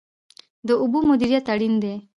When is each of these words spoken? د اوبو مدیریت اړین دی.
د 0.67 0.69
اوبو 0.81 0.99
مدیریت 1.09 1.45
اړین 1.53 1.73
دی. 1.83 1.95